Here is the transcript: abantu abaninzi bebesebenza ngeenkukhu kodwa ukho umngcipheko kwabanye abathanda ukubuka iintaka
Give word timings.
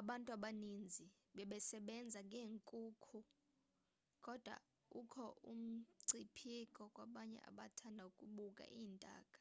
abantu 0.00 0.28
abaninzi 0.36 1.06
bebesebenza 1.34 2.20
ngeenkukhu 2.26 3.18
kodwa 4.24 4.54
ukho 5.00 5.24
umngcipheko 5.52 6.82
kwabanye 6.94 7.38
abathanda 7.48 8.02
ukubuka 8.10 8.62
iintaka 8.76 9.38